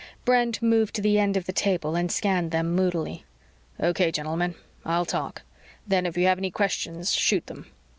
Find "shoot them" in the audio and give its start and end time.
7.13-7.67